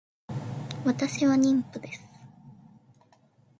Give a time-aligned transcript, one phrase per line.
[0.83, 2.01] 私は妊婦です